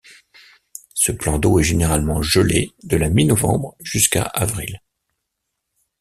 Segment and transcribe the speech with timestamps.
[0.95, 4.81] Ce plan d'eau est généralement gelé de la mi-novembre jusqu'à avril.